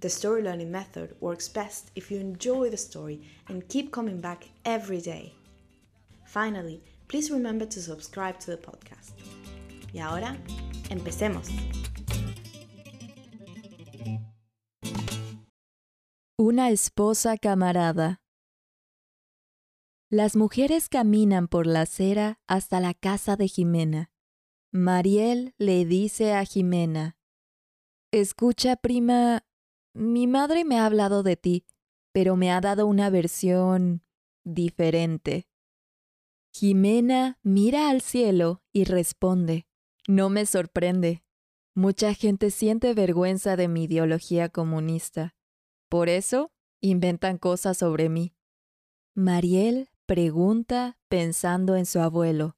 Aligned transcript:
the 0.00 0.08
story 0.08 0.42
learning 0.42 0.70
method 0.70 1.14
works 1.20 1.48
best 1.48 1.90
if 1.94 2.10
you 2.10 2.18
enjoy 2.18 2.70
the 2.70 2.76
story 2.76 3.20
and 3.48 3.68
keep 3.68 3.90
coming 3.90 4.20
back 4.20 4.48
every 4.64 5.00
day. 5.00 5.34
Finally, 6.26 6.82
please 7.08 7.30
remember 7.30 7.66
to 7.66 7.80
subscribe 7.80 8.38
to 8.40 8.50
the 8.50 8.56
podcast. 8.56 9.12
Y 9.92 10.00
ahora, 10.00 10.36
empecemos. 10.90 11.48
Una 16.36 16.70
esposa 16.70 17.38
camarada. 17.38 18.20
Las 20.10 20.36
mujeres 20.36 20.88
caminan 20.88 21.48
por 21.48 21.66
la 21.66 21.82
acera 21.82 22.40
hasta 22.46 22.80
la 22.80 22.94
casa 22.94 23.36
de 23.36 23.48
Jimena. 23.48 24.10
Mariel 24.72 25.54
le 25.58 25.84
dice 25.84 26.34
a 26.34 26.44
Jimena, 26.44 27.16
Escucha, 28.12 28.76
prima, 28.76 29.44
mi 29.94 30.26
madre 30.26 30.64
me 30.64 30.78
ha 30.78 30.86
hablado 30.86 31.22
de 31.22 31.36
ti, 31.36 31.64
pero 32.12 32.36
me 32.36 32.50
ha 32.50 32.60
dado 32.60 32.86
una 32.86 33.10
versión 33.10 34.02
diferente. 34.44 35.48
Jimena 36.52 37.38
mira 37.42 37.90
al 37.90 38.00
cielo 38.00 38.62
y 38.72 38.84
responde, 38.84 39.66
No 40.06 40.28
me 40.28 40.46
sorprende. 40.46 41.24
Mucha 41.74 42.14
gente 42.14 42.50
siente 42.50 42.94
vergüenza 42.94 43.56
de 43.56 43.66
mi 43.66 43.84
ideología 43.84 44.48
comunista. 44.48 45.34
Por 45.88 46.08
eso 46.08 46.52
inventan 46.80 47.38
cosas 47.38 47.78
sobre 47.78 48.08
mí. 48.08 48.36
Mariel 49.14 49.90
pregunta 50.06 50.98
pensando 51.08 51.76
en 51.76 51.86
su 51.86 52.00
abuelo. 52.00 52.56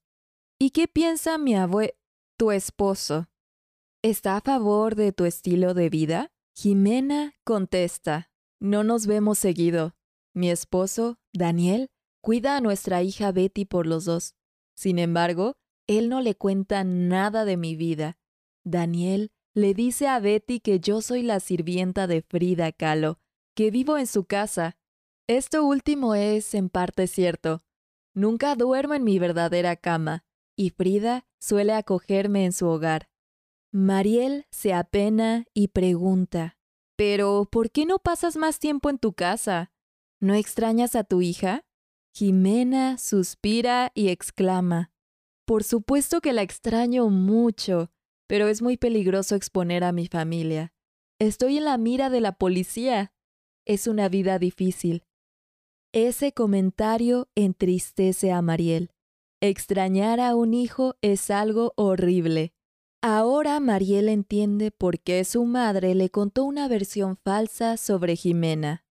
¿Y 0.58 0.70
qué 0.70 0.88
piensa 0.88 1.38
mi 1.38 1.54
abuelo, 1.54 1.92
tu 2.36 2.50
esposo? 2.50 3.28
¿Está 4.02 4.36
a 4.36 4.40
favor 4.40 4.94
de 4.94 5.12
tu 5.12 5.24
estilo 5.24 5.72
de 5.72 5.88
vida? 5.88 6.32
Jimena 6.58 7.34
contesta, 7.44 8.30
no 8.60 8.82
nos 8.82 9.06
vemos 9.06 9.38
seguido. 9.38 9.94
Mi 10.32 10.48
esposo, 10.48 11.18
Daniel, 11.34 11.90
cuida 12.22 12.56
a 12.56 12.62
nuestra 12.62 13.02
hija 13.02 13.30
Betty 13.30 13.66
por 13.66 13.86
los 13.86 14.06
dos. 14.06 14.34
Sin 14.74 14.98
embargo, 14.98 15.58
él 15.86 16.08
no 16.08 16.22
le 16.22 16.34
cuenta 16.34 16.82
nada 16.82 17.44
de 17.44 17.58
mi 17.58 17.76
vida. 17.76 18.16
Daniel 18.64 19.32
le 19.52 19.74
dice 19.74 20.08
a 20.08 20.18
Betty 20.18 20.60
que 20.60 20.80
yo 20.80 21.02
soy 21.02 21.20
la 21.20 21.40
sirvienta 21.40 22.06
de 22.06 22.22
Frida 22.22 22.72
Kahlo, 22.72 23.18
que 23.54 23.70
vivo 23.70 23.98
en 23.98 24.06
su 24.06 24.24
casa. 24.24 24.78
Esto 25.26 25.62
último 25.62 26.14
es, 26.14 26.54
en 26.54 26.70
parte, 26.70 27.06
cierto. 27.06 27.64
Nunca 28.14 28.54
duermo 28.54 28.94
en 28.94 29.04
mi 29.04 29.18
verdadera 29.18 29.76
cama, 29.76 30.24
y 30.56 30.70
Frida 30.70 31.26
suele 31.38 31.74
acogerme 31.74 32.46
en 32.46 32.54
su 32.54 32.66
hogar. 32.66 33.10
Mariel 33.78 34.46
se 34.50 34.72
apena 34.72 35.44
y 35.52 35.68
pregunta, 35.68 36.56
¿Pero 36.96 37.46
por 37.52 37.70
qué 37.70 37.84
no 37.84 37.98
pasas 37.98 38.38
más 38.38 38.58
tiempo 38.58 38.88
en 38.88 38.98
tu 38.98 39.12
casa? 39.12 39.70
¿No 40.18 40.32
extrañas 40.32 40.96
a 40.96 41.04
tu 41.04 41.20
hija? 41.20 41.66
Jimena 42.14 42.96
suspira 42.96 43.92
y 43.94 44.08
exclama, 44.08 44.92
Por 45.44 45.62
supuesto 45.62 46.22
que 46.22 46.32
la 46.32 46.40
extraño 46.40 47.10
mucho, 47.10 47.90
pero 48.26 48.48
es 48.48 48.62
muy 48.62 48.78
peligroso 48.78 49.34
exponer 49.34 49.84
a 49.84 49.92
mi 49.92 50.06
familia. 50.06 50.72
Estoy 51.18 51.58
en 51.58 51.66
la 51.66 51.76
mira 51.76 52.08
de 52.08 52.22
la 52.22 52.32
policía. 52.32 53.12
Es 53.66 53.86
una 53.86 54.08
vida 54.08 54.38
difícil. 54.38 55.04
Ese 55.92 56.32
comentario 56.32 57.28
entristece 57.34 58.32
a 58.32 58.40
Mariel. 58.40 58.90
Extrañar 59.42 60.18
a 60.18 60.34
un 60.34 60.54
hijo 60.54 60.94
es 61.02 61.30
algo 61.30 61.74
horrible. 61.76 62.55
Ahora 63.08 63.60
Mariel 63.60 64.08
entiende 64.08 64.72
por 64.72 64.98
qué 64.98 65.22
su 65.24 65.44
madre 65.44 65.94
le 65.94 66.10
contó 66.10 66.42
una 66.42 66.66
versión 66.66 67.16
falsa 67.16 67.76
sobre 67.76 68.16
Jimena. 68.16 68.82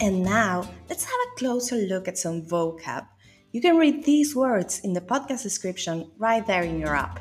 And 0.00 0.22
now, 0.22 0.62
let's 0.88 1.04
have 1.04 1.18
a 1.26 1.34
closer 1.36 1.88
look 1.88 2.06
at 2.06 2.16
some 2.16 2.42
vocab. 2.46 3.08
You 3.50 3.60
can 3.60 3.76
read 3.76 4.04
these 4.04 4.36
words 4.36 4.78
in 4.84 4.92
the 4.92 5.00
podcast 5.00 5.42
description 5.42 6.08
right 6.20 6.46
there 6.46 6.62
in 6.62 6.78
your 6.78 6.94
app. 6.94 7.18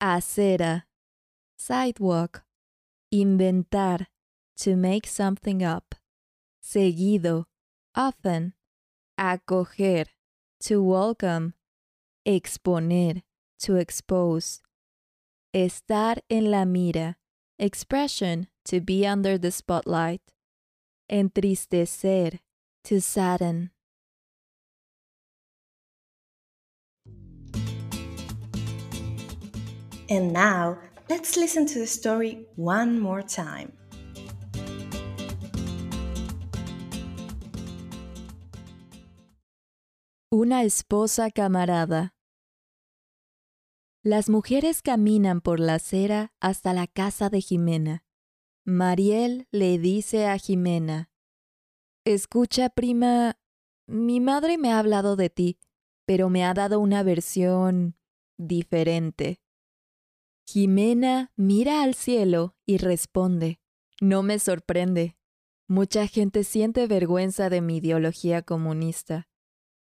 Acera, 0.00 0.86
sidewalk, 1.56 2.42
inventar, 3.12 4.08
to 4.56 4.74
make 4.74 5.06
something 5.06 5.62
up, 5.62 5.94
seguido, 6.60 7.44
often, 7.94 8.54
acoger, 9.22 10.06
to 10.58 10.82
welcome, 10.82 11.54
exponer, 12.26 13.22
to 13.60 13.76
expose, 13.76 14.62
estar 15.54 16.18
en 16.28 16.50
la 16.50 16.64
mira, 16.64 17.16
expression, 17.56 18.48
to 18.64 18.80
be 18.80 19.06
under 19.06 19.38
the 19.38 19.52
spotlight, 19.52 20.22
entristecer, 21.08 22.40
to 22.82 23.00
sadden. 23.00 23.70
And 30.10 30.32
now, 30.32 30.78
let's 31.08 31.36
listen 31.36 31.64
to 31.66 31.78
the 31.78 31.86
story 31.86 32.44
one 32.56 32.98
more 32.98 33.22
time. 33.22 33.72
Una 40.34 40.62
esposa 40.62 41.30
camarada. 41.30 42.14
Las 44.02 44.30
mujeres 44.30 44.80
caminan 44.80 45.42
por 45.42 45.60
la 45.60 45.74
acera 45.74 46.32
hasta 46.40 46.72
la 46.72 46.86
casa 46.86 47.28
de 47.28 47.42
Jimena. 47.42 48.06
Mariel 48.64 49.46
le 49.50 49.78
dice 49.78 50.26
a 50.26 50.38
Jimena, 50.38 51.10
Escucha, 52.06 52.70
prima, 52.70 53.38
mi 53.86 54.20
madre 54.20 54.56
me 54.56 54.72
ha 54.72 54.78
hablado 54.78 55.16
de 55.16 55.28
ti, 55.28 55.58
pero 56.06 56.30
me 56.30 56.46
ha 56.46 56.54
dado 56.54 56.80
una 56.80 57.02
versión 57.02 57.98
diferente. 58.38 59.42
Jimena 60.46 61.30
mira 61.36 61.82
al 61.82 61.94
cielo 61.94 62.56
y 62.64 62.78
responde, 62.78 63.60
No 64.00 64.22
me 64.22 64.38
sorprende. 64.38 65.14
Mucha 65.68 66.06
gente 66.06 66.42
siente 66.42 66.86
vergüenza 66.86 67.50
de 67.50 67.60
mi 67.60 67.76
ideología 67.76 68.40
comunista. 68.40 69.28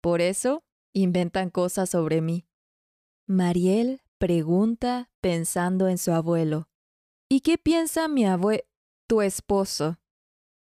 Por 0.02 0.22
eso 0.22 0.64
inventan 0.94 1.50
cosas 1.50 1.90
sobre 1.92 2.22
mí. 2.22 2.46
Mariel 3.28 4.02
pregunta 4.18 5.10
pensando 5.22 5.88
en 5.88 5.98
su 5.98 6.12
abuelo. 6.12 6.70
¿Y 7.30 7.42
qué 7.42 7.58
piensa 7.58 8.08
mi 8.08 8.26
abuelo, 8.26 8.64
tu 9.08 9.22
esposo? 9.22 10.00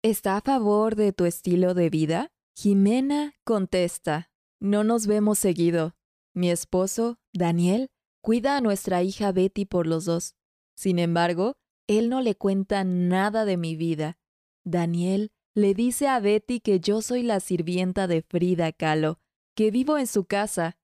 ¿Está 0.03 0.37
a 0.37 0.41
favor 0.41 0.95
de 0.95 1.13
tu 1.13 1.25
estilo 1.25 1.73
de 1.73 1.89
vida? 1.89 2.31
Jimena 2.55 3.33
contesta, 3.43 4.29
no 4.59 4.83
nos 4.83 5.07
vemos 5.07 5.39
seguido. 5.39 5.95
Mi 6.33 6.49
esposo, 6.49 7.17
Daniel, 7.33 7.89
cuida 8.21 8.57
a 8.57 8.61
nuestra 8.61 9.01
hija 9.03 9.31
Betty 9.31 9.65
por 9.65 9.87
los 9.87 10.05
dos. 10.05 10.35
Sin 10.75 10.99
embargo, 10.99 11.55
él 11.87 12.09
no 12.09 12.21
le 12.21 12.35
cuenta 12.35 12.83
nada 12.83 13.45
de 13.45 13.57
mi 13.57 13.75
vida. 13.75 14.17
Daniel 14.63 15.31
le 15.53 15.74
dice 15.74 16.07
a 16.07 16.19
Betty 16.19 16.59
que 16.59 16.80
yo 16.80 17.01
soy 17.01 17.24
la 17.24 17.39
sirvienta 17.39 18.07
de 18.07 18.21
Frida 18.21 18.71
Kahlo, 18.71 19.19
que 19.56 19.71
vivo 19.71 19.98
en 19.98 20.07
su 20.07 20.25
casa. 20.25 20.77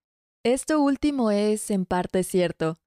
Esto 0.44 0.81
último 0.81 1.31
es, 1.31 1.72
en 1.72 1.86
parte, 1.86 2.24
cierto. 2.24 2.78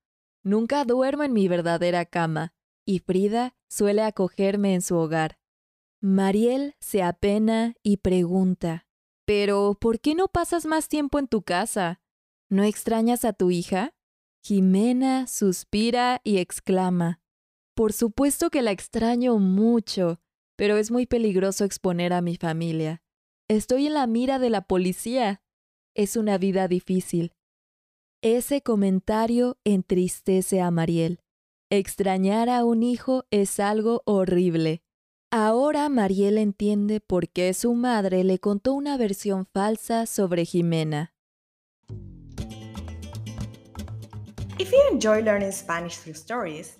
Nunca 0.42 0.84
duermo 0.84 1.22
en 1.22 1.32
mi 1.32 1.48
verdadera 1.48 2.04
cama, 2.04 2.52
y 2.86 3.00
Frida 3.00 3.54
suele 3.68 4.02
acogerme 4.02 4.74
en 4.74 4.82
su 4.82 4.96
hogar. 4.96 5.38
Mariel 6.00 6.74
se 6.80 7.02
apena 7.02 7.74
y 7.82 7.98
pregunta, 7.98 8.86
¿Pero 9.26 9.76
por 9.80 10.00
qué 10.00 10.14
no 10.14 10.28
pasas 10.28 10.66
más 10.66 10.88
tiempo 10.88 11.18
en 11.18 11.28
tu 11.28 11.42
casa? 11.42 12.00
¿No 12.48 12.64
extrañas 12.64 13.24
a 13.24 13.32
tu 13.32 13.50
hija? 13.50 13.94
Jimena 14.42 15.26
suspira 15.26 16.20
y 16.24 16.38
exclama, 16.38 17.20
Por 17.74 17.92
supuesto 17.92 18.50
que 18.50 18.62
la 18.62 18.70
extraño 18.72 19.38
mucho, 19.38 20.20
pero 20.60 20.76
es 20.76 20.90
muy 20.90 21.06
peligroso 21.06 21.64
exponer 21.64 22.12
a 22.12 22.20
mi 22.20 22.36
familia. 22.36 23.00
Estoy 23.48 23.86
en 23.86 23.94
la 23.94 24.06
mira 24.06 24.38
de 24.38 24.50
la 24.50 24.60
policía. 24.60 25.40
Es 25.94 26.16
una 26.16 26.36
vida 26.36 26.68
difícil. 26.68 27.32
Ese 28.20 28.60
comentario 28.60 29.56
entristece 29.64 30.60
a 30.60 30.70
Mariel. 30.70 31.20
Extrañar 31.70 32.50
a 32.50 32.66
un 32.66 32.82
hijo 32.82 33.24
es 33.30 33.58
algo 33.58 34.02
horrible. 34.04 34.82
Ahora 35.30 35.88
Mariel 35.88 36.36
entiende 36.36 37.00
por 37.00 37.30
qué 37.30 37.54
su 37.54 37.72
madre 37.72 38.22
le 38.22 38.38
contó 38.38 38.74
una 38.74 38.98
versión 38.98 39.46
falsa 39.46 40.04
sobre 40.04 40.44
Jimena. 40.44 41.14
If 44.58 44.72
you 44.72 44.78
enjoy 44.92 45.22
learning 45.22 45.52
Spanish 45.52 46.00
through 46.00 46.18
stories, 46.18 46.79